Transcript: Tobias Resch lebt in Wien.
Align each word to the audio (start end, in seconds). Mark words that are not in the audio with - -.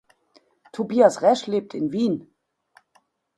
Tobias 0.71 1.19
Resch 1.21 1.45
lebt 1.45 1.75
in 1.75 1.91
Wien. 1.91 2.33